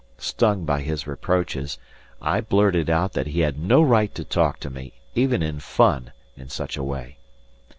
Stung 0.17 0.65
by 0.65 0.81
his 0.81 1.05
reproaches, 1.05 1.77
I 2.23 2.41
blurted 2.41 2.89
out 2.89 3.13
that 3.13 3.27
he 3.27 3.41
had 3.41 3.59
no 3.59 3.83
right 3.83 4.11
to 4.15 4.23
talk 4.23 4.59
to 4.61 4.71
me, 4.71 4.93
even 5.13 5.43
in 5.43 5.59
fun, 5.59 6.11
in 6.35 6.49
such 6.49 6.75
a 6.75 6.81
way. 6.83 7.19